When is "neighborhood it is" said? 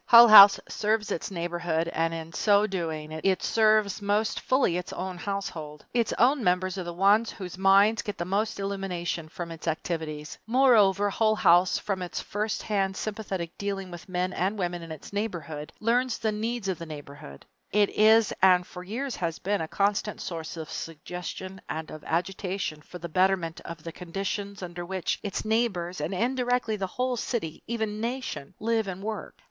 16.87-18.33